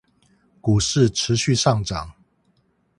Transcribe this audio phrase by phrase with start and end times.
[0.61, 2.09] 股市持續上漲